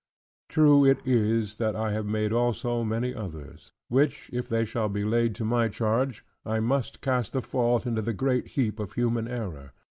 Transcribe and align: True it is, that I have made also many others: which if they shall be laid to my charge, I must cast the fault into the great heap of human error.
True 0.49 0.83
it 0.83 0.97
is, 1.05 1.57
that 1.57 1.75
I 1.75 1.91
have 1.91 2.07
made 2.07 2.33
also 2.33 2.83
many 2.83 3.13
others: 3.13 3.71
which 3.87 4.31
if 4.33 4.49
they 4.49 4.65
shall 4.65 4.89
be 4.89 5.03
laid 5.03 5.35
to 5.35 5.45
my 5.45 5.67
charge, 5.67 6.25
I 6.43 6.59
must 6.59 7.01
cast 7.01 7.33
the 7.33 7.41
fault 7.43 7.85
into 7.85 8.01
the 8.01 8.11
great 8.11 8.47
heap 8.57 8.79
of 8.79 8.93
human 8.93 9.27
error. 9.27 9.73